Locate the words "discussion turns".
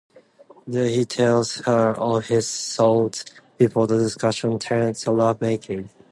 3.99-5.01